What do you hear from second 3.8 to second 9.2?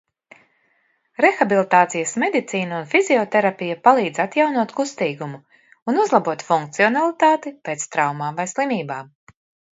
palīdz atjaunot kustīgumu un uzlabot funkcionalitāti pēc traumām vai slimībām.